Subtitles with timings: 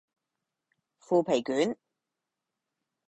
[0.97, 1.77] 腐皮卷